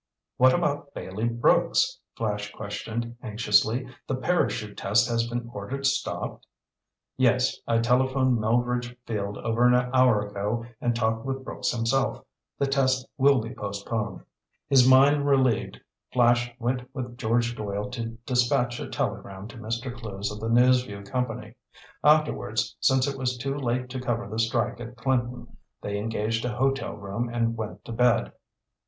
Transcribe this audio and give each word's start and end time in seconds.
"What 0.37 0.51
about 0.51 0.95
Bailey 0.95 1.29
Brooks?" 1.29 1.99
Flash 2.15 2.51
questioned 2.53 3.15
anxiously. 3.21 3.85
"The 4.07 4.15
parachute 4.15 4.75
test 4.75 5.07
has 5.07 5.27
been 5.29 5.47
ordered 5.53 5.85
stopped?" 5.85 6.47
"Yes, 7.17 7.55
I 7.67 7.77
telephoned 7.77 8.39
Melveredge 8.39 8.97
Field 9.05 9.37
over 9.37 9.67
an 9.67 9.75
hour 9.93 10.25
ago 10.27 10.65
and 10.81 10.95
talked 10.95 11.23
with 11.23 11.43
Brooks 11.45 11.69
himself. 11.69 12.25
The 12.57 12.65
test 12.65 13.07
will 13.19 13.41
be 13.41 13.53
postponed." 13.53 14.21
His 14.67 14.87
mind 14.89 15.27
relieved, 15.27 15.79
Flash 16.11 16.51
went 16.57 16.89
with 16.95 17.15
George 17.19 17.55
Doyle 17.55 17.91
to 17.91 18.17
dispatch 18.25 18.79
a 18.79 18.89
telegram 18.89 19.47
to 19.49 19.57
Mr. 19.57 19.95
Clewes 19.95 20.31
of 20.31 20.39
the 20.39 20.49
News 20.49 20.83
Vue 20.83 21.03
Company. 21.03 21.53
Afterwards, 22.03 22.75
since 22.79 23.05
it 23.07 23.19
was 23.19 23.37
too 23.37 23.55
late 23.55 23.87
to 23.91 24.01
cover 24.01 24.27
the 24.27 24.39
strike 24.39 24.79
at 24.79 24.97
Clinton, 24.97 25.57
they 25.79 25.99
engaged 25.99 26.43
a 26.43 26.55
hotel 26.55 26.95
room 26.95 27.29
and 27.31 27.55
went 27.55 27.85
to 27.85 27.91
bed. 27.91 28.31